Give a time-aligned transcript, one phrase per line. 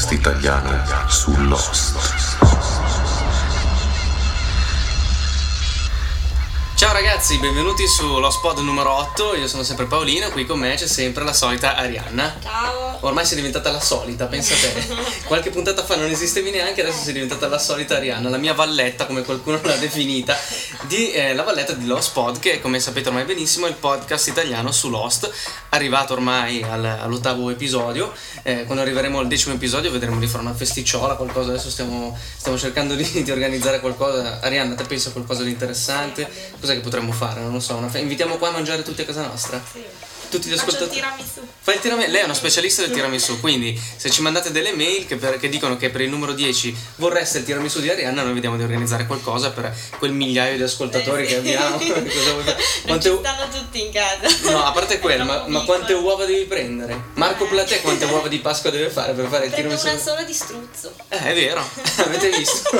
[0.00, 1.30] Podcast italiano su
[7.30, 10.74] ragazzi, benvenuti su Lo Spot numero 8, io sono sempre Paolino e qui con me
[10.74, 12.36] c'è sempre la solita Arianna.
[12.42, 12.98] Ciao.
[13.02, 14.86] Ormai sei diventata la solita, pensa te.
[15.24, 19.06] Qualche puntata fa non esistevi neanche, adesso sei diventata la solita Arianna, la mia valletta,
[19.06, 20.36] come qualcuno l'ha definita,
[20.88, 24.26] di, eh, la valletta di Lost Pod, che come sapete ormai benissimo è il podcast
[24.26, 25.30] italiano su Lost,
[25.68, 28.12] arrivato ormai al- all'ottavo episodio.
[28.42, 32.58] Eh, quando arriveremo al decimo episodio vedremo di fare una festicciola, qualcosa, adesso stiamo, stiamo
[32.58, 34.40] cercando di, di organizzare qualcosa.
[34.40, 36.28] Arianna, te pensa a qualcosa di interessante?
[36.58, 37.19] Cos'è che potremmo fare?
[37.28, 39.60] Non lo so, una fe- invitiamo qua a mangiare tutti a casa nostra?
[39.72, 39.84] Sì.
[40.30, 41.02] Tutti gli ascoltatori.
[41.62, 45.06] Fai il tiramisù, lei è una specialista del tiramisù, quindi se ci mandate delle mail
[45.06, 48.32] che, per- che dicono che per il numero 10 vorreste il tiramisù di Arianna, noi
[48.34, 51.32] vediamo di organizzare qualcosa per quel migliaio di ascoltatori Eh, sì.
[51.34, 51.76] che abbiamo.
[51.78, 52.08] Non
[52.84, 54.50] Quante ci u- stanno tutti in casa.
[54.50, 56.98] No, a parte quello, ma, ma quante uova devi prendere?
[57.14, 59.88] Marco Platè quante uova di Pasqua deve fare per fare il Prendo tiramisù?
[59.88, 60.94] una sola di struzzo.
[61.08, 61.62] Eh, è vero,
[62.06, 62.70] avete visto?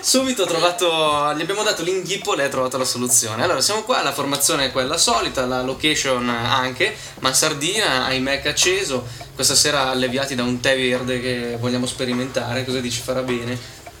[0.00, 3.42] Subito ho trovato, gli abbiamo dato l'inghippo lei ha trovato la soluzione.
[3.42, 6.75] Allora, siamo qua, la formazione è quella solita, la location anche,
[7.20, 9.06] mansardina, iMac acceso.
[9.34, 13.58] Questa sera alleviati da un tè verde che vogliamo sperimentare, cosa dici farà bene?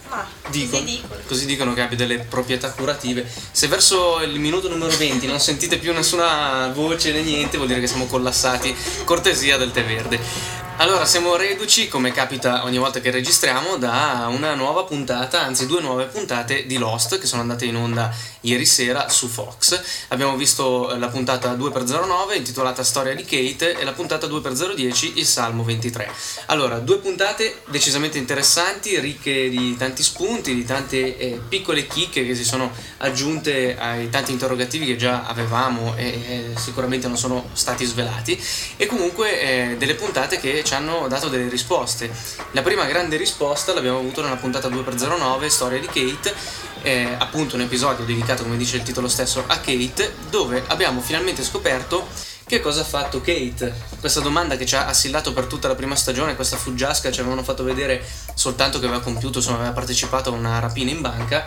[0.08, 1.20] Ma Dicono, così dicono.
[1.26, 3.28] così dicono che abbia delle proprietà curative.
[3.50, 7.80] Se verso il minuto numero 20 non sentite più nessuna voce né niente, vuol dire
[7.80, 8.74] che siamo collassati.
[9.04, 10.64] Cortesia del tè verde.
[10.78, 15.80] Allora, siamo reduci, come capita ogni volta che registriamo, da una nuova puntata, anzi due
[15.80, 19.80] nuove puntate di Lost che sono andate in onda ieri sera su Fox.
[20.08, 25.64] Abbiamo visto la puntata 2x09 intitolata Storia di Kate e la puntata 2x010 il Salmo
[25.64, 26.10] 23.
[26.46, 32.34] Allora, due puntate decisamente interessanti, ricche di tanti spunti, di tante eh, piccole chicche che
[32.34, 37.86] si sono aggiunte ai tanti interrogativi che già avevamo e eh, sicuramente non sono stati
[37.86, 38.38] svelati
[38.76, 42.10] e comunque eh, delle puntate che ci hanno dato delle risposte.
[42.50, 46.34] La prima grande risposta l'abbiamo avuto nella puntata 2x09 Storia di Kate,
[46.82, 51.44] eh, appunto un episodio dedicato come dice il titolo stesso a Kate, dove abbiamo finalmente
[51.44, 52.06] scoperto
[52.46, 53.74] che cosa ha fatto Kate?
[53.98, 57.42] Questa domanda che ci ha assillato per tutta la prima stagione, questa fuggiasca ci avevano
[57.42, 61.44] fatto vedere soltanto che aveva compiuto, insomma aveva partecipato a una rapina in banca,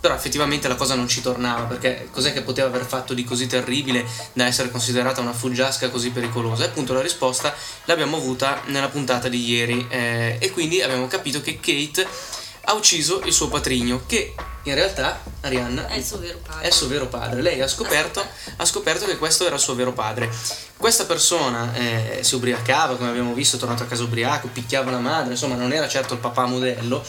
[0.00, 3.46] però effettivamente la cosa non ci tornava, perché cos'è che poteva aver fatto di così
[3.46, 6.64] terribile da essere considerata una fuggiasca così pericolosa?
[6.64, 11.40] E appunto la risposta l'abbiamo avuta nella puntata di ieri eh, e quindi abbiamo capito
[11.40, 12.08] che Kate
[12.64, 14.34] ha ucciso il suo patrigno, che
[14.64, 16.70] in realtà, Arianna, È il suo vero padre.
[16.70, 17.40] suo vero padre.
[17.40, 18.24] Lei ha scoperto,
[18.56, 20.30] ha scoperto che questo era il suo vero padre.
[20.76, 24.98] Questa persona eh, si ubriacava, come abbiamo visto, è tornato a casa ubriaco, picchiava la
[24.98, 27.02] madre, insomma non era certo il papà modello.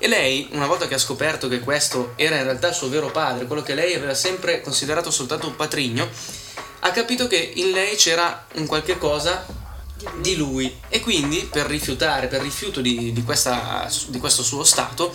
[0.00, 3.10] E lei, una volta che ha scoperto che questo era in realtà il suo vero
[3.10, 6.08] padre, quello che lei aveva sempre considerato soltanto un patrigno,
[6.80, 9.44] ha capito che in lei c'era un qualche cosa
[10.20, 15.12] di lui e quindi per rifiutare, per rifiuto di, di questa- di questo suo stato,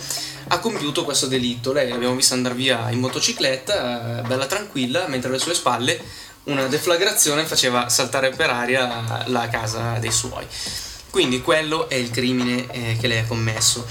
[0.48, 1.72] ha compiuto questo delitto.
[1.72, 6.00] Lei l'abbiamo vista andare via in motocicletta, eh, bella tranquilla, mentre alle sue spalle
[6.44, 10.46] una deflagrazione faceva saltare per aria la casa dei suoi.
[11.08, 13.86] Quindi quello è il crimine eh, che lei ha commesso.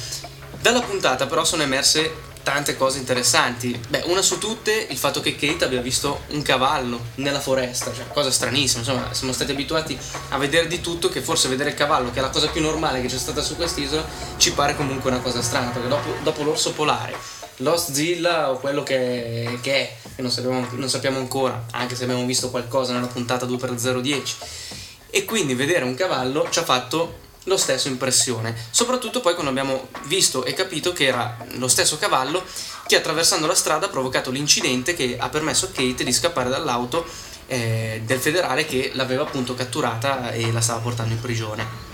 [0.61, 3.79] Dalla puntata però sono emerse tante cose interessanti.
[3.87, 8.07] Beh, una su tutte il fatto che Kate abbia visto un cavallo nella foresta, cioè
[8.09, 9.97] cosa stranissima, insomma, siamo stati abituati
[10.29, 13.01] a vedere di tutto che forse vedere il cavallo, che è la cosa più normale
[13.01, 14.05] che c'è stata su quest'isola,
[14.37, 17.15] ci pare comunque una cosa strana, perché dopo, dopo l'orso polare,
[17.57, 22.03] Lost Zilla o quello che, che è, che non sappiamo, non sappiamo ancora, anche se
[22.03, 24.35] abbiamo visto qualcosa nella puntata 2x010.
[25.09, 29.89] E quindi vedere un cavallo ci ha fatto lo stesso impressione, soprattutto poi quando abbiamo
[30.05, 32.43] visto e capito che era lo stesso cavallo
[32.87, 37.05] che attraversando la strada ha provocato l'incidente che ha permesso a Kate di scappare dall'auto
[37.47, 41.91] eh, del federale che l'aveva appunto catturata e la stava portando in prigione.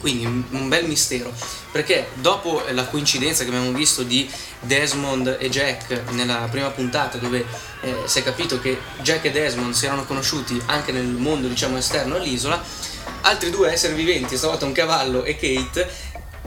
[0.00, 1.32] Quindi un bel mistero,
[1.70, 4.28] perché dopo la coincidenza che abbiamo visto di
[4.58, 7.46] Desmond e Jack nella prima puntata, dove
[7.82, 11.76] eh, si è capito che Jack e Desmond si erano conosciuti anche nel mondo diciamo
[11.76, 12.60] esterno all'isola,
[13.22, 15.88] altri due esseri viventi, stavolta un cavallo e Kate,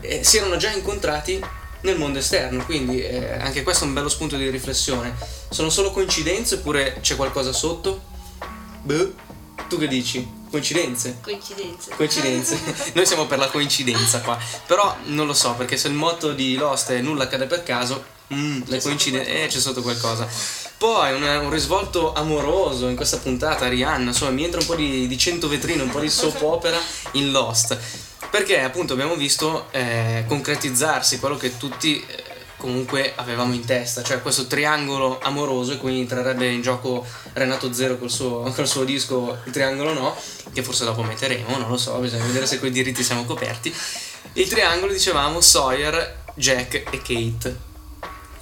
[0.01, 1.43] eh, si erano già incontrati
[1.81, 5.15] nel mondo esterno, quindi eh, anche questo è un bello spunto di riflessione.
[5.49, 8.01] Sono solo coincidenze oppure c'è qualcosa sotto?
[8.81, 9.13] Boh,
[9.67, 10.43] tu che dici?
[10.49, 11.17] Coincidenze?
[11.21, 11.91] Coincidenze.
[11.95, 12.59] Coincidenze.
[12.93, 14.37] Noi siamo per la coincidenza qua.
[14.65, 18.13] Però non lo so, perché se il motto di Lost è nulla accade per caso,
[18.33, 19.43] mm, le coincidenze.
[19.43, 20.27] Eh, c'è sotto qualcosa.
[20.77, 25.07] Poi un, un risvolto amoroso in questa puntata, Rihanna, insomma, mi entra un po' di,
[25.07, 26.77] di 100 vetrine, un po' di soap opera
[27.13, 27.77] in Lost.
[28.29, 32.23] Perché appunto abbiamo visto eh, concretizzarsi quello che tutti eh,
[32.57, 37.97] comunque avevamo in testa, cioè questo triangolo amoroso e quindi entrerebbe in gioco Renato Zero
[37.97, 40.15] col suo, col suo disco Il triangolo no,
[40.51, 43.73] che forse dopo metteremo, non lo so, bisogna vedere se quei diritti siamo coperti.
[44.33, 47.74] Il triangolo dicevamo Sawyer, Jack e Kate.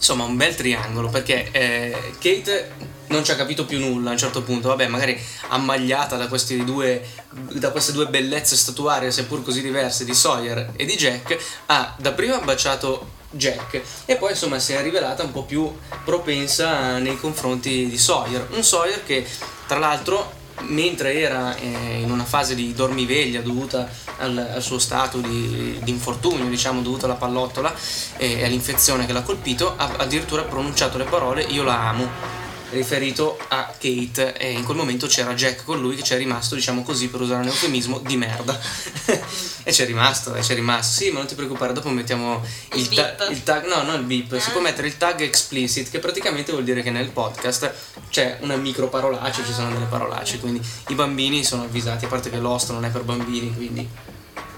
[0.04, 2.72] Insomma, un bel triangolo perché eh, Kate
[3.08, 5.18] non ci ha capito più nulla a un certo punto, vabbè, magari
[5.48, 6.28] ammagliata da,
[6.66, 7.08] due,
[7.54, 12.38] da queste due bellezze statuarie, seppur così diverse, di Sawyer e di Jack, ha dapprima
[12.40, 15.74] baciato Jack e poi insomma si è rivelata un po' più
[16.04, 19.26] propensa nei confronti di Sawyer, un Sawyer che
[19.68, 25.20] tra l'altro mentre era eh, in una fase di dormiveglia dovuta al, al suo stato
[25.20, 27.74] di, di, infortunio, diciamo, dovuto alla pallottola
[28.18, 32.42] e all'infezione che l'ha colpito, ha addirittura pronunciato le parole io la amo
[32.74, 36.56] riferito a Kate e in quel momento c'era Jack con lui che ci è rimasto,
[36.56, 38.60] diciamo così, per usare un eufemismo, di merda.
[39.64, 41.02] e c'è rimasto, e c'è rimasto.
[41.02, 42.44] Sì, ma non ti preoccupare, dopo mettiamo
[42.74, 44.64] il, il, ta- il tag, no, non il beep, si può ah.
[44.64, 47.74] mettere il tag explicit, che praticamente vuol dire che nel podcast
[48.10, 52.30] c'è una micro parolaccia, ci sono delle parolacce, quindi i bambini sono avvisati, a parte
[52.30, 53.88] che Lost non è per bambini, quindi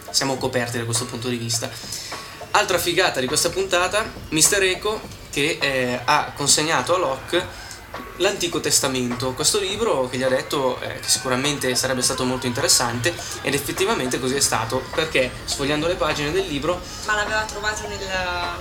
[0.09, 1.69] siamo coperti da questo punto di vista.
[2.51, 4.63] Altra figata di questa puntata, Mr.
[4.63, 7.45] Eco che eh, ha consegnato a Locke
[8.17, 13.13] l'Antico Testamento, questo libro che gli ha detto eh, che sicuramente sarebbe stato molto interessante
[13.41, 16.79] ed effettivamente così è stato perché sfogliando le pagine del libro...
[17.05, 17.99] Ma l'aveva trovato nel,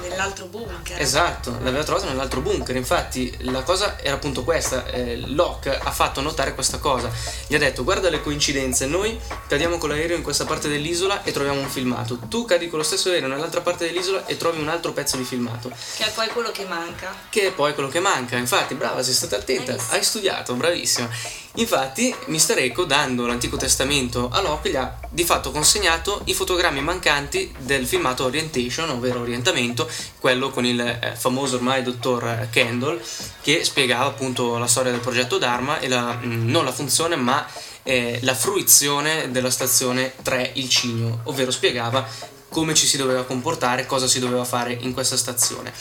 [0.03, 1.01] nell'altro bunker.
[1.01, 6.21] Esatto, l'aveva trovato nell'altro bunker, infatti la cosa era appunto questa, eh, Locke ha fatto
[6.21, 7.11] notare questa cosa,
[7.47, 11.33] gli ha detto guarda le coincidenze, noi cadiamo con l'aereo in questa parte dell'isola e
[11.33, 14.69] troviamo un filmato, tu cadi con lo stesso aereo nell'altra parte dell'isola e trovi un
[14.69, 15.71] altro pezzo di filmato.
[15.97, 17.15] Che è poi quello che manca.
[17.29, 21.09] Che è poi quello che manca, infatti brava, sei stata attenta, hai studiato, bravissima.
[21.56, 22.59] Infatti, Mr.
[22.59, 27.87] Eco, dando l'Antico Testamento a Locke, gli ha di fatto consegnato i fotogrammi mancanti del
[27.87, 29.88] filmato Orientation, ovvero Orientamento,
[30.19, 33.00] quello con il eh, famoso ormai dottor Kendall,
[33.41, 37.47] che spiegava appunto la storia del progetto Dharma e la, mm, non la funzione, ma
[37.85, 42.05] eh, la fruizione della stazione 3 Il Cigno, ovvero spiegava
[42.49, 45.73] come ci si doveva comportare, cosa si doveva fare in questa stazione.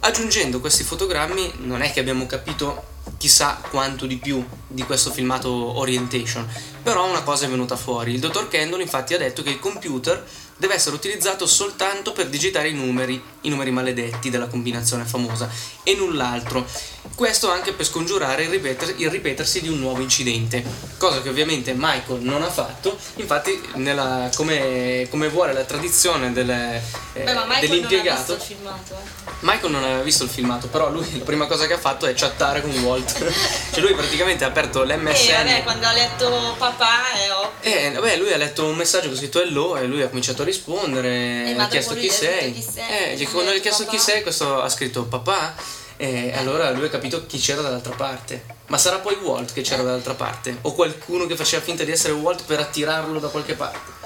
[0.00, 5.50] Aggiungendo questi fotogrammi non è che abbiamo capito chissà quanto di più di questo filmato
[5.50, 6.48] Orientation,
[6.82, 8.14] però una cosa è venuta fuori.
[8.14, 10.24] Il dottor Kendall infatti ha detto che il computer
[10.56, 15.50] deve essere utilizzato soltanto per digitare i numeri, i numeri maledetti della combinazione famosa,
[15.82, 16.66] e null'altro.
[17.14, 20.62] Questo anche per scongiurare il, ripeter, il ripetersi di un nuovo incidente,
[20.98, 26.50] cosa che ovviamente Michael non ha fatto, infatti nella, come, come, vuole la tradizione del,
[26.50, 26.82] eh,
[27.12, 28.32] Beh, dell'impiegato...
[28.32, 29.19] Non filmato, eh.
[29.40, 32.12] Michael non aveva visto il filmato, però lui la prima cosa che ha fatto è
[32.14, 33.12] chattare con Walt.
[33.72, 35.06] cioè lui praticamente ha aperto l'MSN.
[35.06, 37.50] E eh, vabbè, quando ha letto papà è ovvio.
[37.60, 40.44] Eh, vabbè, lui ha letto un messaggio con scritto hello e lui ha cominciato a
[40.44, 42.52] rispondere, e ha chiesto chi sei.
[42.52, 43.18] chi sei.
[43.18, 45.54] Eh, quando gli ha chiesto chi sei, questo ha scritto papà.
[45.96, 48.44] E allora lui ha capito chi c'era dall'altra parte.
[48.68, 50.56] Ma sarà poi Walt che c'era dall'altra parte?
[50.62, 54.00] O qualcuno che faceva finta di essere Walt per attirarlo da qualche parte?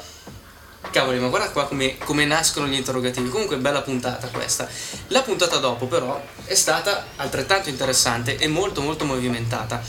[0.95, 3.29] Cavoli, ma guarda qua come, come, nascono gli interrogativi.
[3.29, 4.69] Comunque, bella puntata questa.
[5.09, 9.83] La puntata dopo, però, è stata altrettanto interessante e molto, molto movimentata.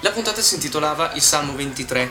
[0.00, 2.10] La puntata si intitolava Il Salmo 23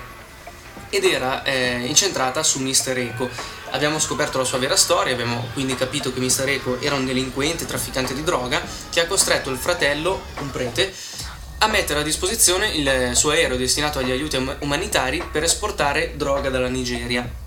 [0.90, 2.98] ed era eh, incentrata su Mr.
[2.98, 3.30] Eco.
[3.70, 6.50] Abbiamo scoperto la sua vera storia, abbiamo quindi capito che Mr.
[6.50, 8.60] Eco era un delinquente, trafficante di droga,
[8.90, 10.92] che ha costretto il fratello, un prete,
[11.60, 16.68] a mettere a disposizione il suo aereo destinato agli aiuti umanitari per esportare droga dalla
[16.68, 17.42] Nigeria.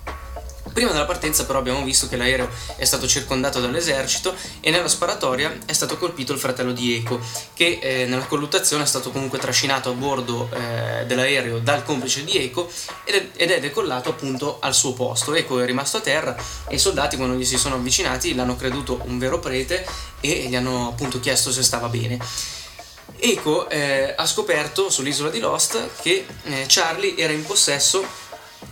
[0.77, 5.57] Prima della partenza però abbiamo visto che l'aereo è stato circondato dall'esercito e nella sparatoria
[5.65, 7.19] è stato colpito il fratello di Eco,
[7.55, 12.37] che eh, nella colluttazione è stato comunque trascinato a bordo eh, dell'aereo dal complice di
[12.37, 12.69] Eco
[13.05, 15.33] ed è, ed è decollato appunto al suo posto.
[15.33, 16.35] Eco è rimasto a terra
[16.67, 19.83] e i soldati quando gli si sono avvicinati l'hanno creduto un vero prete
[20.21, 22.19] e gli hanno appunto chiesto se stava bene.
[23.19, 28.05] Eco eh, ha scoperto sull'isola di Lost che eh, Charlie era in possesso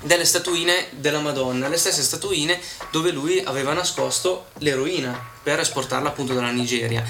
[0.02, 2.60] delle statuine della Madonna, le stesse statuine
[2.92, 7.04] dove lui aveva nascosto l'eroina per esportarla appunto dalla Nigeria.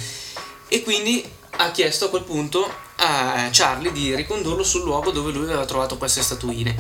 [0.68, 1.24] E quindi
[1.58, 5.98] ha chiesto a quel punto a Charlie di ricondurlo sul luogo dove lui aveva trovato
[5.98, 6.76] queste statuine.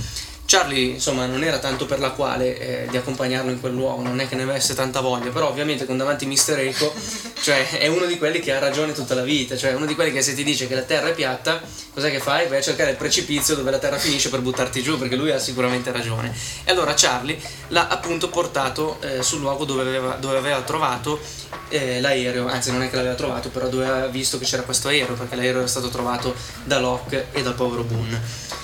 [0.47, 4.19] Charlie, insomma, non era tanto per la quale eh, di accompagnarlo in quel luogo, non
[4.19, 6.93] è che ne avesse tanta voglia, però ovviamente con davanti Mister Eco,
[7.41, 10.11] cioè è uno di quelli che ha ragione tutta la vita, cioè uno di quelli
[10.11, 11.59] che se ti dice che la terra è piatta,
[11.91, 12.47] cos'è che fai?
[12.47, 15.39] Vai a cercare il precipizio dove la terra finisce per buttarti giù, perché lui ha
[15.39, 16.31] sicuramente ragione.
[16.63, 21.19] E allora Charlie l'ha appunto portato eh, sul luogo dove aveva, dove aveva trovato
[21.69, 24.89] eh, l'aereo, anzi non è che l'aveva trovato, però dove aveva visto che c'era questo
[24.89, 28.63] aereo, perché l'aereo era stato trovato da Locke e dal povero Boone.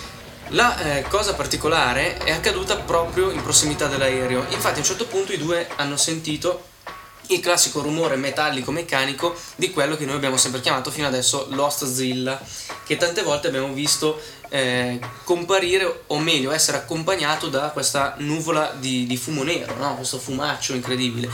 [0.54, 5.32] La eh, cosa particolare è accaduta proprio in prossimità dell'aereo, infatti a un certo punto
[5.32, 6.66] i due hanno sentito
[7.28, 11.86] il classico rumore metallico meccanico di quello che noi abbiamo sempre chiamato fino adesso Lost
[11.86, 12.38] Zilla,
[12.86, 19.08] che tante volte abbiamo visto eh, comparire, o meglio, essere accompagnato da questa nuvola di,
[19.08, 19.96] di fumo nero, no?
[19.96, 21.30] questo fumaccio incredibile.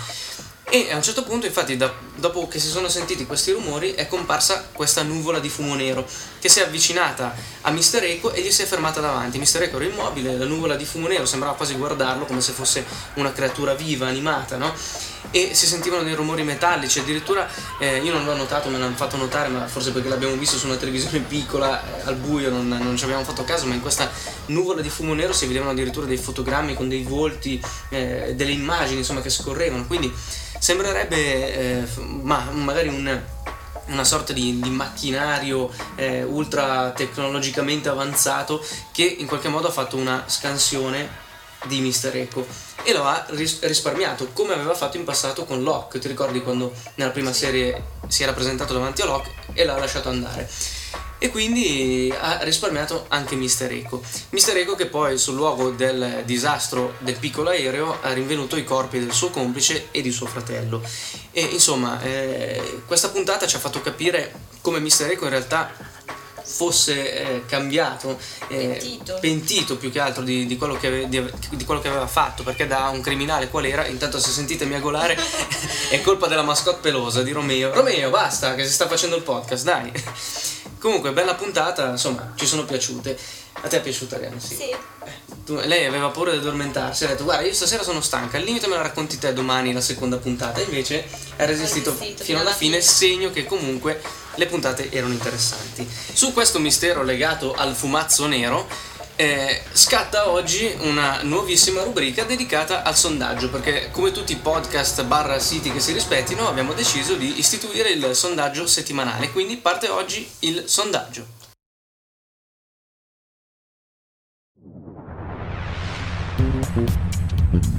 [0.69, 4.05] E a un certo punto, infatti, da, dopo che si sono sentiti questi rumori, è
[4.05, 6.05] comparsa questa nuvola di fumo nero
[6.39, 9.37] che si è avvicinata a Mister Eco e gli si è fermata davanti.
[9.37, 12.85] Mister Eco era immobile, la nuvola di fumo nero sembrava quasi guardarlo come se fosse
[13.15, 14.73] una creatura viva, animata, no?
[15.31, 19.17] E si sentivano dei rumori metallici, addirittura eh, io non l'ho notato, me l'hanno fatto
[19.17, 22.95] notare, ma forse perché l'abbiamo visto su una televisione piccola, eh, al buio, non, non
[22.95, 24.09] ci abbiamo fatto caso, ma in questa
[24.45, 28.99] nuvola di fumo nero si vedevano addirittura dei fotogrammi con dei volti, eh, delle immagini,
[28.99, 29.85] insomma, che scorrevano.
[29.85, 30.13] Quindi
[30.59, 31.87] sembrerebbe eh,
[32.21, 33.21] ma magari un,
[33.87, 39.97] una sorta di, di macchinario eh, ultra tecnologicamente avanzato che in qualche modo ha fatto
[39.97, 41.25] una scansione
[41.65, 42.45] di Mister Eco
[42.83, 45.99] e lo ha ris- risparmiato come aveva fatto in passato con Locke.
[45.99, 50.09] Ti ricordi quando nella prima serie si era presentato davanti a Locke e l'ha lasciato
[50.09, 50.49] andare
[51.19, 54.01] e quindi ha risparmiato anche Mister Eco.
[54.29, 58.99] Mister Eco che poi sul luogo del disastro del piccolo aereo ha rinvenuto i corpi
[58.99, 60.81] del suo complice e di suo fratello.
[61.31, 65.95] E insomma, eh, questa puntata ci ha fatto capire come Mister Eco in realtà
[66.47, 69.17] fosse eh, cambiato, eh, Pentito.
[69.19, 71.21] pentito più che altro di, di quello che ave- di,
[71.51, 75.17] di quello che aveva fatto, perché da un criminale qual era, intanto se sentite miagolare
[75.89, 77.73] è colpa della mascotte pelosa di Romeo.
[77.73, 79.91] Romeo, basta, che si sta facendo il podcast, dai.
[80.87, 83.17] Comunque, bella puntata, insomma, ci sono piaciute.
[83.61, 84.39] A te è piaciuta, Ariane?
[84.39, 84.55] Sì.
[84.55, 84.75] Sì.
[85.43, 88.67] Tu- lei aveva paura di addormentarsi, ha detto guarda io stasera sono stanca, al limite
[88.67, 91.05] me la racconti te domani la seconda puntata, invece
[91.37, 94.01] ha resistito, resistito fino alla fine, segno che comunque
[94.35, 95.85] le puntate erano interessanti.
[96.13, 98.67] Su questo mistero legato al fumazzo nero
[99.17, 105.39] eh, scatta oggi una nuovissima rubrica dedicata al sondaggio, perché come tutti i podcast barra
[105.39, 110.63] siti che si rispettino abbiamo deciso di istituire il sondaggio settimanale, quindi parte oggi il
[110.67, 111.35] sondaggio.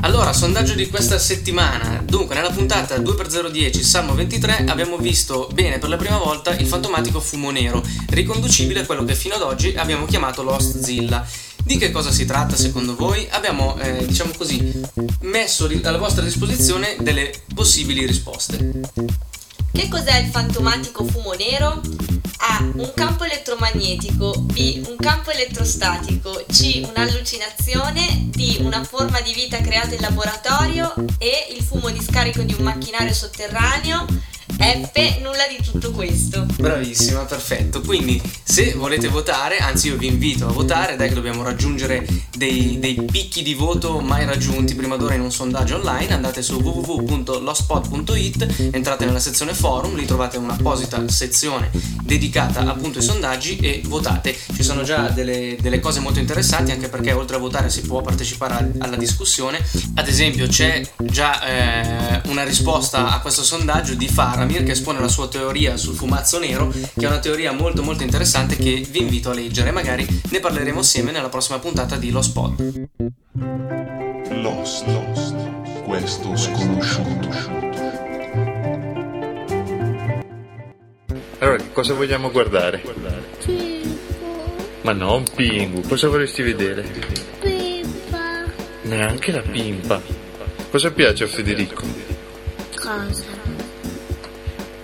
[0.03, 2.03] Allora, sondaggio di questa settimana.
[2.05, 7.21] Dunque, nella puntata 2x010 Salmo 23 abbiamo visto bene per la prima volta il fantomatico
[7.21, 11.27] fumo nero, riconducibile a quello che fino ad oggi abbiamo chiamato Lost Zilla.
[11.63, 13.27] Di che cosa si tratta secondo voi?
[13.31, 14.73] Abbiamo, eh, diciamo così,
[15.23, 18.81] messo alla vostra disposizione delle possibili risposte.
[19.79, 21.81] Che cos'è il fantomatico fumo nero?
[22.39, 22.69] A.
[22.75, 24.33] Un campo elettromagnetico.
[24.37, 24.83] B.
[24.89, 26.45] Un campo elettrostatico.
[26.51, 26.85] C.
[26.85, 28.27] Un'allucinazione.
[28.31, 28.57] D.
[28.59, 30.93] Una forma di vita creata in laboratorio.
[31.19, 31.55] E.
[31.57, 34.05] Il fumo di scarico di un macchinario sotterraneo.
[34.59, 35.19] F.
[35.21, 36.47] Nulla di tutto questo.
[36.59, 37.81] Bravissima, perfetto.
[37.81, 42.79] Quindi, se volete votare, anzi, io vi invito a votare, dai che dobbiamo raggiungere dei,
[42.81, 46.13] dei picchi di voto mai raggiunti prima d'ora in un sondaggio online.
[46.13, 51.71] Andate su www.lospot.it, entrate nella sezione forum, lì trovate un'apposita sezione
[52.03, 54.37] dedicata appunto ai sondaggi e votate.
[54.55, 58.01] Ci sono già delle, delle cose molto interessanti, anche perché oltre a votare si può
[58.01, 59.65] partecipare al- alla discussione.
[59.95, 64.09] Ad esempio, c'è già eh, una risposta a questo sondaggio di
[64.49, 68.03] Faramir che espone la sua teoria sul fumazzo nero, che è una teoria molto molto
[68.03, 69.71] interessante che vi invito a leggere.
[69.73, 72.89] Magari ne parleremo assieme nella prossima puntata di Lo Spot.
[74.31, 75.35] Lost, Lost,
[75.85, 77.29] questo sconosciuto.
[81.41, 82.83] Allora, cosa vogliamo guardare?
[84.81, 86.89] Ma non Pingu, cosa vorresti vedere?
[87.39, 88.45] Pippa.
[88.83, 90.01] Neanche la pimpa.
[90.71, 92.08] Cosa piace a Federico?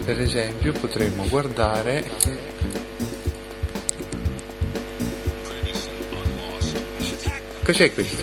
[0.04, 2.04] Per esempio potremmo guardare...
[7.64, 8.22] Cos'è questo?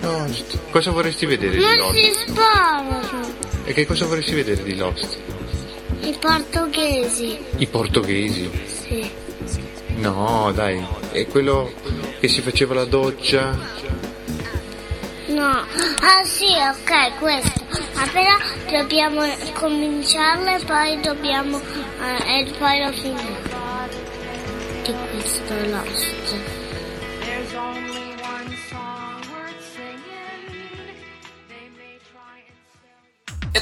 [0.00, 0.58] Lost.
[0.70, 1.94] Cosa vorresti vedere di Non Lost?
[1.94, 3.34] si sparano.
[3.64, 5.18] E che cosa vorresti vedere di Lost?
[6.02, 7.38] I portoghesi.
[7.56, 8.50] I portoghesi.
[8.66, 9.10] Sì.
[9.96, 11.72] No, dai, è quello
[12.18, 13.56] che si faceva la doccia.
[15.42, 15.66] No.
[16.02, 17.66] Ah sì, ok, questo.
[17.94, 18.36] Ma però
[18.70, 19.22] dobbiamo
[19.54, 21.60] cominciarlo e poi dobbiamo...
[22.00, 23.38] eh, e poi lo finiamo.
[24.84, 26.34] Di questo Lost.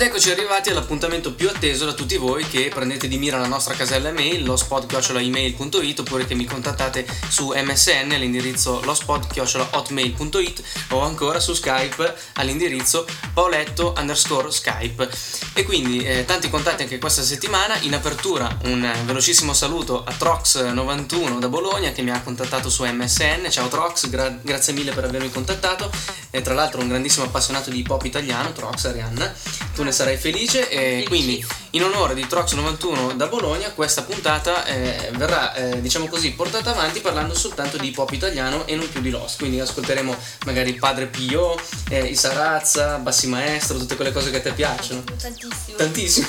[0.01, 3.75] Ed eccoci arrivati all'appuntamento più atteso da tutti voi che prendete di mira la nostra
[3.75, 12.15] casella email, lospod.email.it oppure che mi contattate su MSN all'indirizzo lospod.hotmail.it o ancora su Skype
[12.37, 13.05] all'indirizzo
[13.35, 15.07] pauletto underscore Skype.
[15.53, 17.77] E quindi eh, tanti contatti anche questa settimana.
[17.81, 23.51] In apertura un velocissimo saluto a Trox91 da Bologna che mi ha contattato su MSN.
[23.51, 25.91] Ciao Trox, gra- grazie mille per avermi contattato.
[26.31, 29.35] E tra l'altro un grandissimo appassionato di pop italiano, Trox Arianna.
[29.75, 35.11] Tu ne sarai felice e quindi in onore di Trox91 da Bologna questa puntata eh,
[35.15, 39.11] verrà eh, diciamo così portata avanti parlando soltanto di pop italiano e non più di
[39.11, 39.39] Lost.
[39.39, 40.17] Quindi ascolteremo
[40.47, 41.57] magari Padre Pio,
[41.89, 45.03] eh, i Sarazza, Bassi Maestro, tutte quelle cose che a te piacciono.
[45.05, 45.77] Tantissimo.
[45.77, 46.27] Tantissimo.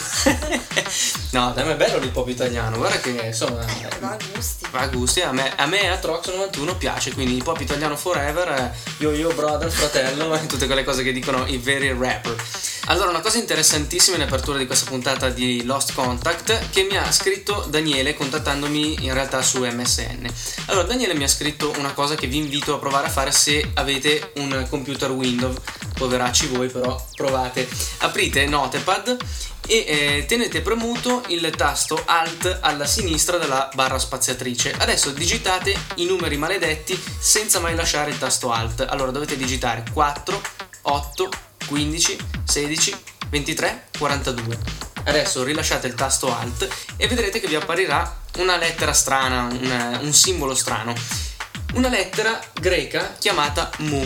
[1.32, 2.78] no, dai, ma è bello il pop italiano.
[2.78, 3.66] Guarda che insomma.
[4.00, 4.66] Va a gusti.
[4.72, 7.96] Va a gusti, a me, a me a Trox 91 piace, quindi il pop italiano
[7.96, 12.36] forever, eh, yo yo brother, fratello, tutte quelle cose che dicono i veri rapper.
[12.86, 17.12] Allora, una cosa interessantissima in apertura di questa puntata di Lost Contact che mi ha
[17.12, 20.26] scritto Daniele contattandomi in realtà su MSN.
[20.66, 23.72] Allora, Daniele mi ha scritto una cosa che vi invito a provare a fare se
[23.76, 25.58] avete un computer Windows.
[25.94, 27.70] Poveracci voi, però provate.
[28.00, 29.16] Aprite Notepad
[29.68, 34.74] e eh, tenete premuto il tasto Alt alla sinistra della barra spaziatrice.
[34.76, 38.86] Adesso digitate i numeri maledetti senza mai lasciare il tasto Alt.
[38.90, 40.42] Allora dovete digitare 4,
[40.82, 41.30] 8,
[41.72, 42.98] 15, 16,
[43.30, 44.58] 23, 42.
[45.06, 50.14] Adesso rilasciate il tasto Alt e vedrete che vi apparirà una lettera strana, un, un
[50.14, 50.94] simbolo strano.
[51.76, 54.06] Una lettera greca chiamata Mu.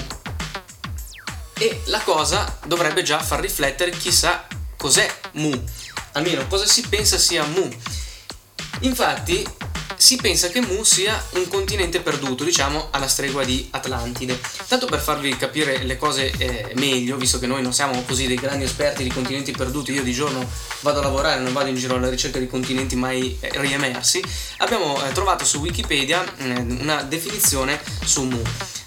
[1.58, 4.46] E la cosa dovrebbe già far riflettere chissà
[4.78, 5.64] cos'è Mu,
[6.12, 7.68] almeno cosa si pensa sia Mu.
[8.82, 9.44] Infatti
[9.98, 14.40] si pensa che Mu sia un continente perduto, diciamo alla stregua di Atlantide.
[14.68, 18.38] Tanto per farvi capire le cose eh, meglio, visto che noi non siamo così dei
[18.38, 20.48] grandi esperti di continenti perduti, io di giorno
[20.82, 24.24] vado a lavorare, non vado in giro alla ricerca di continenti mai eh, riemersi,
[24.58, 28.42] abbiamo eh, trovato su Wikipedia eh, una definizione su Mu.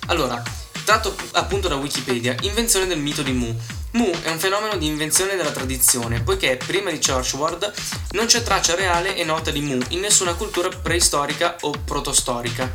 [0.07, 0.43] Allora,
[0.89, 3.55] tratto appunto da Wikipedia, invenzione del mito di Mu.
[3.91, 7.71] Mu è un fenomeno di invenzione della tradizione, poiché prima di Churchward
[8.13, 12.73] non c'è traccia reale e nota di Mu in nessuna cultura preistorica o protostorica.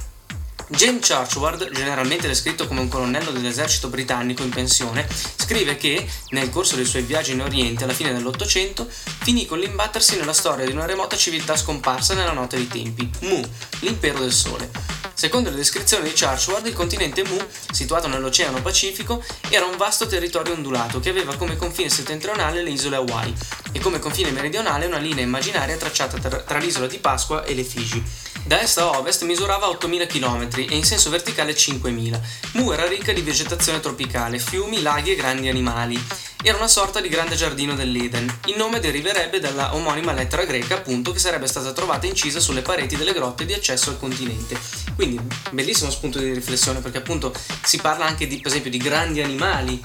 [0.67, 6.75] James Churchward, generalmente descritto come un colonnello dell'esercito britannico in pensione, scrive che, nel corso
[6.75, 8.87] dei suoi viaggi in Oriente alla fine dell'Ottocento,
[9.23, 13.41] finì con l'imbattersi nella storia di una remota civiltà scomparsa nella notte dei tempi, Mu,
[13.79, 14.69] l'impero del sole.
[15.13, 17.37] Secondo le descrizioni di Churchward, il continente Mu,
[17.71, 22.97] situato nell'Oceano Pacifico, era un vasto territorio ondulato che aveva come confine settentrionale le isole
[22.97, 23.33] Hawaii
[23.71, 27.63] e come confine meridionale una linea immaginaria tracciata tra, tra l'isola di Pasqua e le
[27.63, 28.03] Figi.
[28.45, 32.19] Da est a ovest misurava 8.000 km e in senso verticale 5.000.
[32.53, 36.01] Mu era ricca di vegetazione tropicale, fiumi, laghi e grandi animali.
[36.41, 38.39] Era una sorta di grande giardino dell'Eden.
[38.47, 42.97] Il nome deriverebbe dalla omonima lettera greca, appunto, che sarebbe stata trovata incisa sulle pareti
[42.97, 44.82] delle grotte di accesso al continente.
[44.95, 45.19] Quindi,
[45.51, 49.81] bellissimo spunto di riflessione, perché appunto si parla anche di, per esempio, di grandi animali.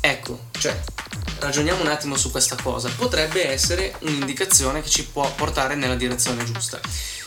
[0.00, 0.78] Ecco, cioè,
[1.38, 2.90] ragioniamo un attimo su questa cosa.
[2.96, 6.80] Potrebbe essere un'indicazione che ci può portare nella direzione giusta.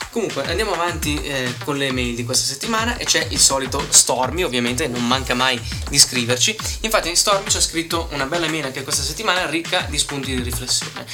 [0.09, 4.41] Comunque andiamo avanti eh, con le mail di questa settimana e c'è il solito Stormy,
[4.41, 6.57] ovviamente non manca mai di scriverci.
[6.81, 10.41] Infatti Stormy ci ha scritto una bella mail anche questa settimana ricca di spunti di
[10.41, 11.05] riflessione.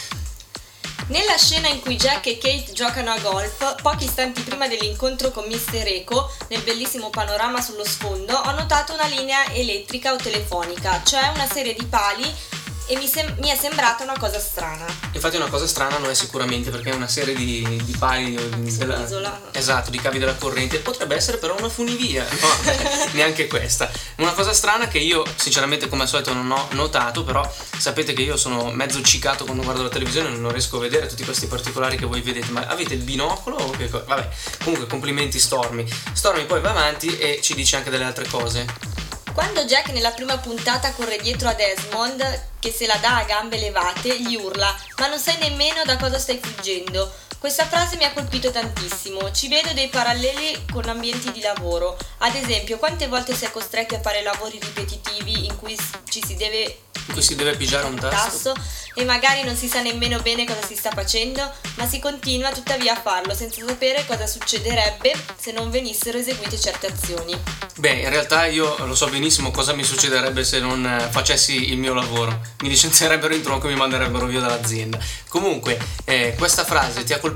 [1.07, 5.43] Nella scena in cui Jack e Kate giocano a golf, pochi istanti prima dell'incontro con
[5.45, 5.85] Mr.
[5.85, 11.45] Eco, nel bellissimo panorama sullo sfondo, ho notato una linea elettrica o telefonica, cioè una
[11.45, 12.23] serie di pali
[12.93, 14.85] e mi, sem- mi è sembrata una cosa strana.
[15.11, 18.35] Infatti una cosa strana non è sicuramente perché è una serie di, di pali
[18.77, 22.71] della, esatto, di cavi della corrente, potrebbe essere però una funivia, no,
[23.13, 23.89] neanche questa.
[24.17, 28.21] Una cosa strana che io sinceramente come al solito non ho notato, però sapete che
[28.21, 31.97] io sono mezzo ciccato quando guardo la televisione, non riesco a vedere tutti questi particolari
[31.97, 33.75] che voi vedete, ma avete il binocolo?
[34.05, 34.29] Vabbè,
[34.63, 35.85] comunque complimenti Stormy.
[36.13, 38.92] Stormy poi va avanti e ci dice anche delle altre cose.
[39.33, 43.57] Quando Jack nella prima puntata corre dietro a Desmond, che se la dà a gambe
[43.57, 47.11] levate, gli urla: Ma non sai nemmeno da cosa stai fuggendo.
[47.43, 49.29] Questa frase mi ha colpito tantissimo.
[49.33, 51.97] Ci vedo dei paralleli con ambienti di lavoro.
[52.19, 55.77] Ad esempio, quante volte si è costretti a fare lavori ripetitivi in cui
[56.09, 56.77] ci si deve
[57.07, 58.53] In cui si deve pigiare un tasto.
[58.53, 62.51] tasto e magari non si sa nemmeno bene cosa si sta facendo, ma si continua
[62.51, 67.35] tuttavia a farlo senza sapere cosa succederebbe se non venissero eseguite certe azioni.
[67.75, 71.77] Beh, in realtà io lo so benissimo cosa mi succederebbe se non eh, facessi il
[71.77, 72.39] mio lavoro.
[72.61, 74.97] Mi licenzierebbero in tronco e mi manderebbero via dall'azienda.
[75.27, 77.31] Comunque, eh, questa frase ti ha colpito?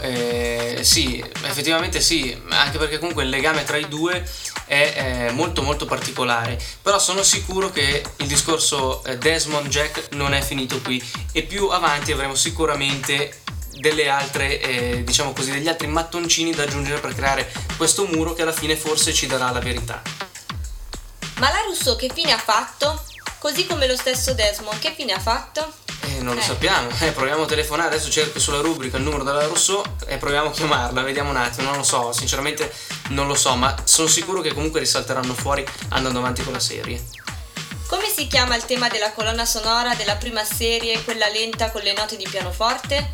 [0.00, 4.26] Eh, sì, effettivamente sì, anche perché comunque il legame tra i due
[4.66, 10.32] è eh, molto molto particolare, però sono sicuro che il discorso eh, Desmond Jack non
[10.34, 13.40] è finito qui e più avanti avremo sicuramente
[13.80, 18.42] delle altre, eh, diciamo così, degli altri mattoncini da aggiungere per creare questo muro che
[18.42, 20.02] alla fine forse ci darà la verità.
[21.38, 23.02] Ma la Rousseau che fine ha fatto?
[23.38, 25.72] Così come lo stesso Desmond, che fine ha fatto?
[26.02, 26.44] Eh, non lo Eh.
[26.44, 30.48] sappiamo, eh, proviamo a telefonare, adesso cerco sulla rubrica il numero della Rousseau e proviamo
[30.48, 32.72] a chiamarla, vediamo un attimo, non lo so, sinceramente
[33.08, 37.02] non lo so, ma sono sicuro che comunque risalteranno fuori andando avanti con la serie.
[37.86, 41.92] Come si chiama il tema della colonna sonora della prima serie, quella lenta con le
[41.92, 43.10] note di pianoforte?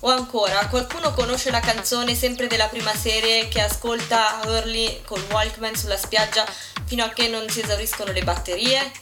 [0.00, 5.74] O ancora, qualcuno conosce la canzone sempre della prima serie che ascolta Hurley col Walkman
[5.74, 6.44] sulla spiaggia
[6.86, 8.92] fino a che non si esauriscono le batterie?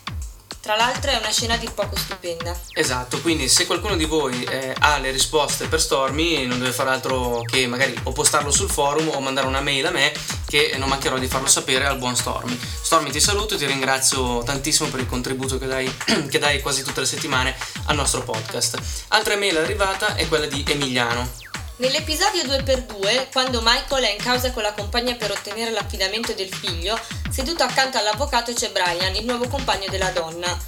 [0.66, 2.52] Tra l'altro è una scena a dir poco stupenda.
[2.72, 6.90] Esatto, quindi se qualcuno di voi eh, ha le risposte per Stormy non deve fare
[6.90, 10.12] altro che magari o postarlo sul forum o mandare una mail a me
[10.48, 12.58] che non mancherò di farlo sapere al buon Stormy.
[12.82, 15.96] Stormy ti saluto e ti ringrazio tantissimo per il contributo che dai,
[16.28, 18.76] che dai quasi tutte le settimane al nostro podcast.
[19.10, 21.45] Altra mail arrivata è quella di Emiliano.
[21.78, 26.98] Nell'episodio 2x2, quando Michael è in causa con la compagna per ottenere l'affidamento del figlio,
[27.28, 30.58] seduto accanto all'avvocato c'è Brian, il nuovo compagno della donna.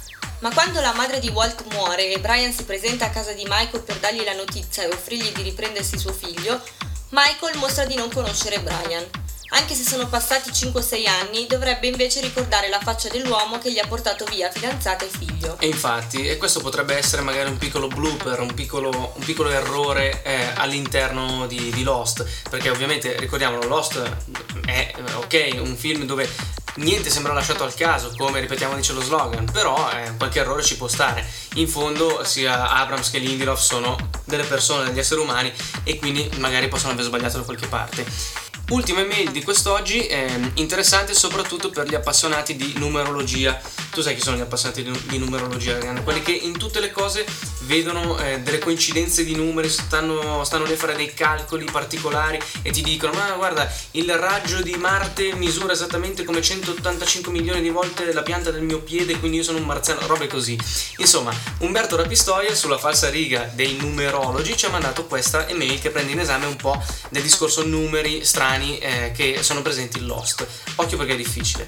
[0.41, 3.81] Ma quando la madre di Walt muore e Brian si presenta a casa di Michael
[3.81, 6.61] per dargli la notizia e offrirgli di riprendersi suo figlio,
[7.09, 9.03] Michael mostra di non conoscere Brian.
[9.51, 13.87] Anche se sono passati 5-6 anni, dovrebbe invece ricordare la faccia dell'uomo che gli ha
[13.87, 15.57] portato via fidanzata e figlio.
[15.59, 20.21] E infatti, e questo potrebbe essere magari un piccolo blooper, un piccolo, un piccolo errore
[20.23, 23.99] eh, all'interno di, di Lost, perché ovviamente ricordiamolo, Lost
[24.65, 26.29] è eh, ok, un film dove
[26.75, 30.77] niente sembra lasciato al caso, come ripetiamo dice lo slogan, però eh, qualche errore ci
[30.77, 31.25] può stare.
[31.55, 35.51] In fondo sia Abrams che Lindelof sono delle persone, degli esseri umani
[35.83, 38.05] e quindi magari possono aver sbagliato da qualche parte.
[38.69, 43.59] Ultima email di quest'oggi, ehm, interessante soprattutto per gli appassionati di numerologia.
[43.91, 46.03] Tu sai chi sono gli appassionati di numerologia, Arianna?
[46.03, 47.25] Quelli che in tutte le cose
[47.69, 52.81] vedono eh, delle coincidenze di numeri, stanno, stanno a fare dei calcoli particolari e ti
[52.81, 58.23] dicono: Ma guarda, il raggio di Marte misura esattamente come 185 milioni di volte la
[58.23, 60.59] pianta del mio piede, quindi io sono un marziano, robe così.
[60.97, 66.11] Insomma, Umberto Rapistoia sulla falsa riga dei numerologi ci ha mandato questa email che prende
[66.11, 70.45] in esame un po' del discorso numeri strani eh, che sono presenti in Lost.
[70.75, 71.67] Occhio perché è difficile.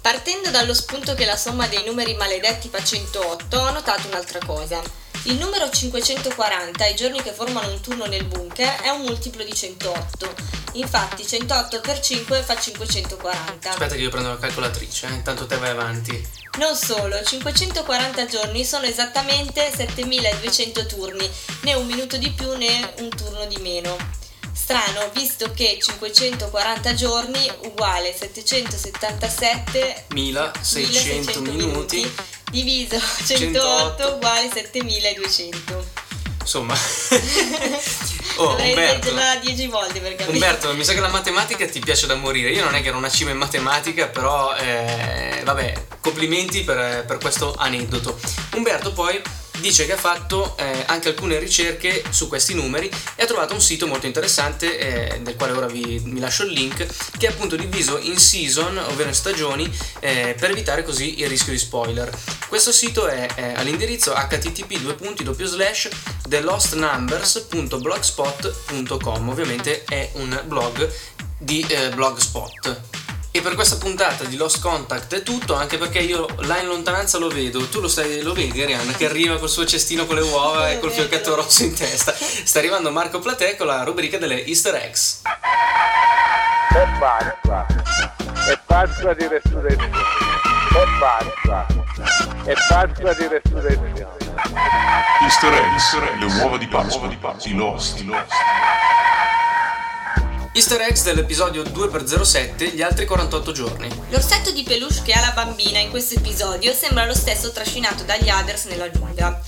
[0.00, 4.82] Partendo dallo spunto che la somma dei numeri maledetti fa 108, ho notato un'altra cosa.
[5.26, 9.54] Il numero 540, i giorni che formano un turno nel bunker, è un multiplo di
[9.54, 10.34] 108.
[10.72, 13.70] Infatti 108 per 5 fa 540.
[13.70, 16.28] Aspetta che io prendo la calcolatrice, eh, intanto te vai avanti.
[16.58, 21.30] Non solo, 540 giorni sono esattamente 7200 turni,
[21.62, 23.96] né un minuto di più né un turno di meno.
[24.52, 32.12] Strano, visto che 540 giorni uguale 777 1600 minuti.
[32.54, 36.02] Diviso 108 108 uguale 7200.
[36.40, 36.74] Insomma.
[38.36, 39.10] oh, Dovrei Umberto.
[39.10, 40.32] leggerla 10 volte per capire.
[40.32, 42.50] Umberto, mi sa che la matematica ti piace da morire.
[42.50, 47.18] Io non è che ero una cima in matematica, però eh, vabbè, complimenti per, per
[47.18, 48.18] questo aneddoto.
[48.54, 49.20] Umberto poi
[49.58, 53.60] dice che ha fatto eh, anche alcune ricerche su questi numeri e ha trovato un
[53.60, 56.86] sito molto interessante eh, del quale ora vi, vi lascio il link
[57.16, 61.52] che è appunto diviso in season ovvero in stagioni eh, per evitare così il rischio
[61.52, 62.10] di spoiler.
[62.48, 64.72] Questo sito è all'indirizzo http
[66.28, 70.90] thelostnumbers.blogspot.com ovviamente è un blog
[71.38, 73.03] di eh, blogspot
[73.36, 77.18] e per questa puntata di Lost Contact è tutto, anche perché io là in lontananza
[77.18, 77.66] lo vedo.
[77.66, 80.78] Tu lo, stai, lo vedi, Arianna, che arriva col suo cestino con le uova e
[80.78, 82.14] col fiocchetto rosso in testa.
[82.14, 85.22] Sta arrivando Marco Platè con la rubrica delle Easter eggs.
[85.24, 87.66] e Pasqua,
[88.48, 91.66] e Pasqua di resurrezione, e Pasqua,
[92.44, 94.06] e Pasqua di resurrezione.
[95.22, 98.04] Easter eggs, le uova di Pasqua di Lost.
[100.56, 103.88] Easter eggs dell'episodio 2x07, gli altri 48 giorni.
[104.10, 108.30] L'orsetto di peluche che ha la bambina in questo episodio sembra lo stesso trascinato dagli
[108.30, 109.40] others nella giungla.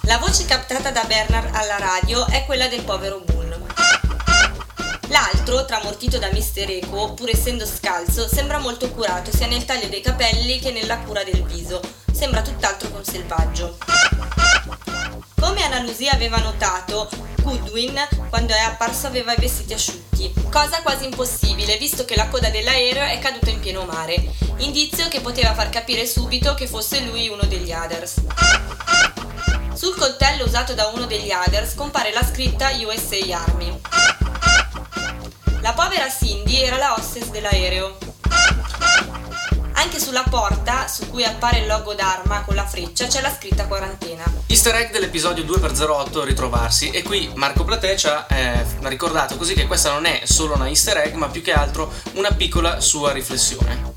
[0.00, 3.40] La voce captata da Bernard alla radio è quella del povero Boone.
[5.10, 6.68] L'altro, tramortito da Mr.
[6.68, 11.22] Eco, pur essendo scalzo, sembra molto curato sia nel taglio dei capelli che nella cura
[11.22, 11.80] del viso.
[12.10, 13.78] Sembra tutt'altro che un selvaggio.
[15.62, 17.08] Come Anna Lucia aveva notato,
[17.40, 17.94] Goodwin,
[18.30, 23.04] quando è apparso, aveva i vestiti asciutti, cosa quasi impossibile visto che la coda dell'aereo
[23.04, 27.44] è caduta in pieno mare, indizio che poteva far capire subito che fosse lui uno
[27.44, 28.22] degli others.
[29.74, 33.80] Sul coltello usato da uno degli others compare la scritta USA Army.
[35.60, 38.11] La povera Cindy era la hostess dell'aereo.
[39.82, 43.66] Anche sulla porta, su cui appare il logo d'arma con la freccia, c'è la scritta
[43.66, 44.22] quarantena.
[44.46, 49.66] Easter egg dell'episodio 2x08 ritrovarsi e qui Marco Platè ci ha eh, ricordato così che
[49.66, 53.94] questa non è solo una easter egg ma più che altro una piccola sua riflessione.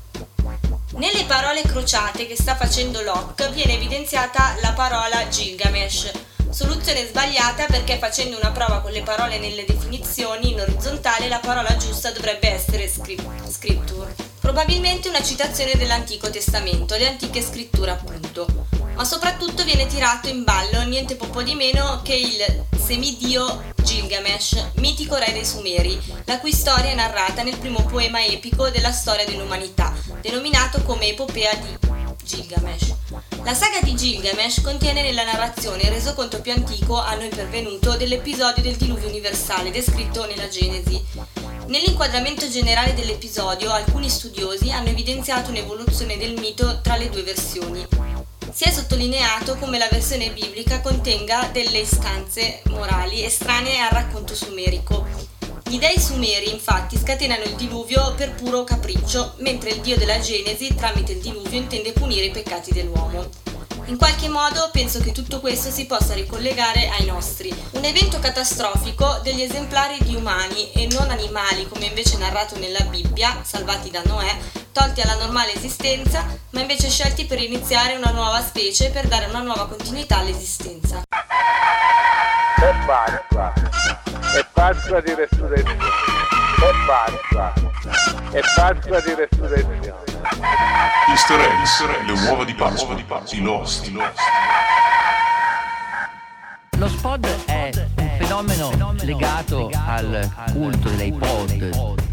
[0.94, 6.10] Nelle parole crociate che sta facendo Locke viene evidenziata la parola Gilgamesh.
[6.50, 11.76] Soluzione sbagliata perché facendo una prova con le parole nelle definizioni in orizzontale la parola
[11.76, 14.25] giusta dovrebbe essere script- scripture.
[14.46, 18.46] Probabilmente una citazione dell'Antico Testamento, le antiche scritture appunto.
[18.94, 25.16] Ma soprattutto viene tirato in ballo niente poco di meno che il semidio Gilgamesh, mitico
[25.16, 29.92] re dei Sumeri, la cui storia è narrata nel primo poema epico della storia dell'umanità,
[30.20, 31.76] denominato come Epopea di
[32.22, 32.94] Gilgamesh.
[33.42, 38.62] La saga di Gilgamesh contiene nella narrazione il resoconto più antico a noi pervenuto dell'episodio
[38.62, 41.02] del diluvio universale descritto nella Genesi.
[41.68, 47.84] Nell'inquadramento generale dell'episodio, alcuni studiosi hanno evidenziato un'evoluzione del mito tra le due versioni.
[48.52, 55.04] Si è sottolineato come la versione biblica contenga delle istanze morali estranee al racconto sumerico.
[55.68, 60.72] Gli dei sumeri infatti scatenano il diluvio per puro capriccio, mentre il dio della Genesi
[60.72, 63.45] tramite il diluvio intende punire i peccati dell'uomo.
[63.88, 67.54] In qualche modo penso che tutto questo si possa ricollegare ai nostri.
[67.72, 73.38] Un evento catastrofico degli esemplari di umani e non animali come invece narrato nella Bibbia,
[73.42, 74.36] salvati da Noè,
[74.72, 79.42] tolti alla normale esistenza, ma invece scelti per iniziare una nuova specie per dare una
[79.42, 81.02] nuova continuità all'esistenza.
[81.08, 83.52] È Pasqua.
[84.34, 85.76] È Pasqua di resurrezione.
[86.56, 87.52] È Pasqua.
[88.32, 90.15] È Pasqua di resurrezione.
[91.08, 94.20] Easter egg, Easter egg, le uova di Pasqua, di Pasqua, i Lost, i Lost.
[96.78, 102.05] Lo spod è un fenomeno legato al culto dell'iPod.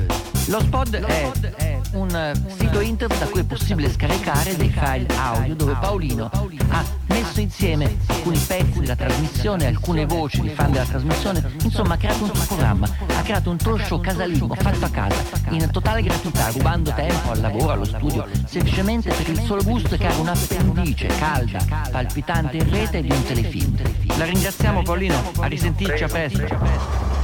[0.47, 5.77] Lo spod è un sito internet da cui è possibile scaricare dei file audio dove
[5.79, 6.29] Paolino
[6.69, 11.97] ha messo insieme alcuni pezzi della trasmissione, alcune voci di fan della trasmissione, insomma ha
[11.97, 16.01] creato un suo programma, ha creato un talk show casalingo fatto a casa, in totale
[16.01, 21.07] gratuità, rubando tempo al lavoro, allo studio, semplicemente per il solo gusto di creare un'appendice
[21.07, 23.77] calda, palpitante in rete di un telefilm.
[24.17, 27.21] La ringraziamo Paolino, a risentirci a presto.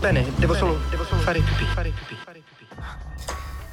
[0.00, 1.64] Bene, devo solo, devo solo fare pipì.
[1.74, 2.66] Fare pipì.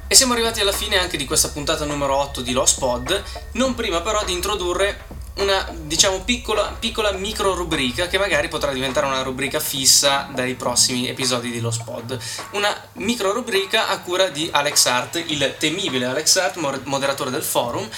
[0.06, 3.74] E siamo arrivati alla fine anche di questa puntata numero 8 di Lost Pod, non
[3.74, 9.22] prima però di introdurre una, diciamo, piccola, piccola micro rubrica che magari potrà diventare una
[9.22, 12.18] rubrica fissa dai prossimi episodi di Lost Pod.
[12.52, 17.42] Una micro rubrica a cura di Alex Hart, il temibile Alex Hart, mo- moderatore del
[17.42, 17.88] forum,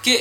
[0.00, 0.14] che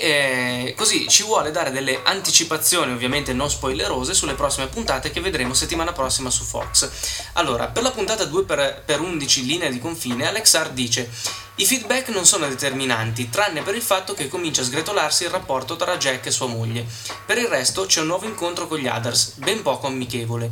[0.67, 5.53] eh, così ci vuole dare delle anticipazioni, ovviamente non spoilerose, sulle prossime puntate che vedremo
[5.53, 6.89] settimana prossima su Fox.
[7.33, 11.09] Allora, per la puntata 2 per, per 11 linee di confine, Alex Hart dice
[11.55, 15.75] i feedback non sono determinanti, tranne per il fatto che comincia a sgretolarsi il rapporto
[15.75, 16.85] tra Jack e sua moglie.
[17.25, 20.51] Per il resto c'è un nuovo incontro con gli Others, ben poco amichevole.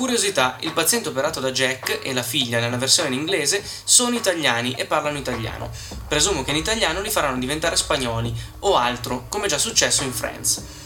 [0.00, 4.72] Curiosità, il paziente operato da Jack e la figlia nella versione in inglese sono italiani
[4.72, 5.70] e parlano italiano.
[6.08, 10.79] Presumo che in italiano li faranno diventare spagnoli o altro, come già successo in Friends.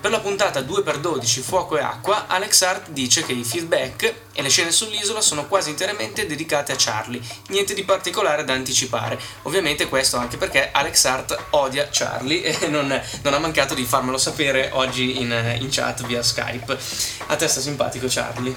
[0.00, 4.48] Per la puntata 2x12 Fuoco e Acqua, Alex Hart dice che i feedback e le
[4.48, 9.18] scene sull'isola sono quasi interamente dedicate a Charlie, niente di particolare da anticipare.
[9.42, 12.86] Ovviamente questo anche perché Alex Hart odia Charlie e non,
[13.22, 16.78] non ha mancato di farmelo sapere oggi in, in chat via Skype.
[17.26, 18.54] A te sta simpatico Charlie?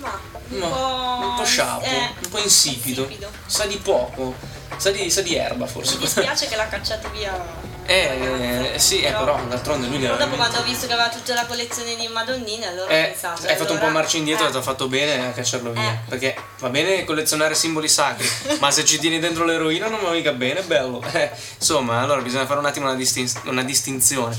[0.00, 1.26] Ma un No, po'.
[1.28, 3.30] un po' sciapo, eh, un po' insipido, insipido.
[3.46, 4.34] sa di poco,
[4.76, 5.94] sa di, sa di erba forse.
[5.94, 7.69] Mi dispiace che l'ha cacciato via.
[7.92, 11.44] Eh, sì, eh, però d'altronde lui era dopo quando ho visto che aveva tutta la
[11.44, 13.42] collezione di Madonnine, allora ho Eh, pensato.
[13.48, 14.50] hai fatto un po' allora- marcia indietro e eh.
[14.52, 15.90] ti ha fatto bene a cacciarlo via.
[15.90, 15.98] Eh.
[16.08, 18.28] Perché va bene collezionare simboli sacri,
[18.60, 21.02] ma se ci tieni dentro l'eroina non va mica bene, bello.
[21.12, 24.38] Eh, insomma, allora bisogna fare un attimo una, distin- una distinzione.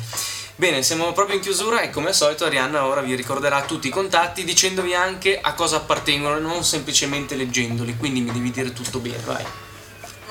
[0.56, 3.92] Bene, siamo proprio in chiusura e come al solito Arianna ora vi ricorderà tutti i
[3.92, 9.00] contatti dicendovi anche a cosa appartengono e non semplicemente leggendoli, quindi mi devi dire tutto
[9.00, 9.44] bene, vai.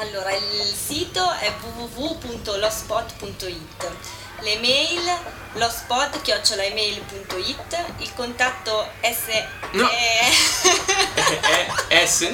[0.00, 3.90] Allora, il sito è www.lospot.it,
[4.40, 5.18] l'email
[5.52, 9.26] lospot.email.it, il contatto S...
[9.72, 9.86] No.
[9.90, 10.30] eh,
[11.30, 12.28] Eh, S?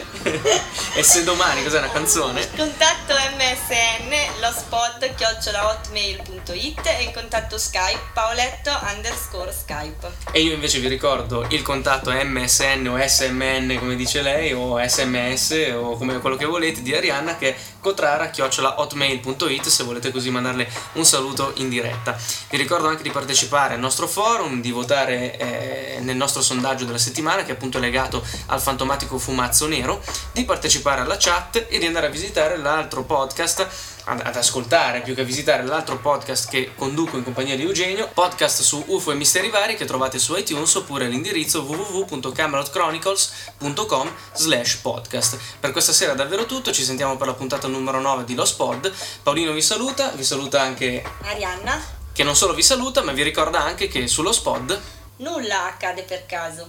[1.01, 2.49] S domani, cos'è una canzone?
[2.57, 10.11] contatto MSN lospot.hotmail.it e il contatto Skype paoletto underscore Skype.
[10.33, 15.73] E io invece vi ricordo il contatto MSN o SMN come dice lei o SMS
[15.75, 17.57] o come quello che volete di Arianna che è
[17.87, 22.19] cotrara-hotmail.it se volete così mandarle un saluto in diretta.
[22.51, 26.99] Vi ricordo anche di partecipare al nostro forum, di votare eh, nel nostro sondaggio della
[26.99, 31.87] settimana che è appunto legato al fantomatico fumazzo nero, di partecipare alla chat e di
[31.87, 36.71] andare a visitare l'altro podcast ad, ad ascoltare più che a visitare l'altro podcast che
[36.75, 40.75] conduco in compagnia di Eugenio, podcast su UFO e misteri vari che trovate su iTunes
[40.75, 45.39] oppure all'indirizzo www.camelotchronicles.com slash podcast.
[45.61, 48.57] Per questa sera è davvero tutto, ci sentiamo per la puntata numero 9 di Lost
[48.57, 48.93] Pod.
[49.23, 53.63] Paolino vi saluta, vi saluta anche Arianna, che non solo vi saluta ma vi ricorda
[53.63, 54.81] anche che sullo Spod
[55.17, 56.69] nulla accade per caso.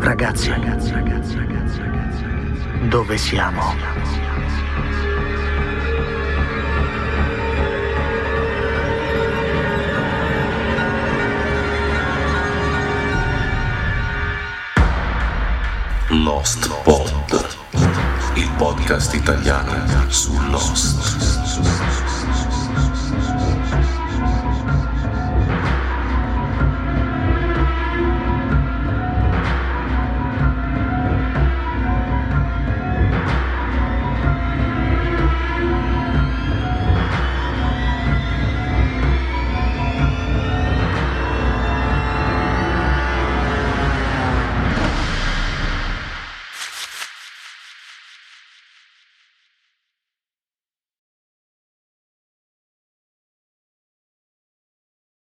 [0.00, 2.88] Ragazzi, ragazzi, ragazzi, ragazzi, ragazzi.
[2.88, 4.37] Dove siamo?
[16.10, 17.12] Lost Pod,
[18.34, 22.07] il podcast italiano su Lost.